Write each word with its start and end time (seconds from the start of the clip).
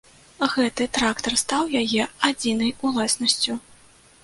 Гэты 0.53 0.87
трактар 0.97 1.35
стаў 1.41 1.63
яе 1.81 2.03
адзінай 2.31 2.75
уласнасцю. 2.89 3.59